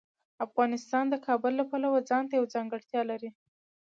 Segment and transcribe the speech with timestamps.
[0.45, 3.29] افغانستان د کابل له پلوه ځانته یوه ځانګړتیا لري.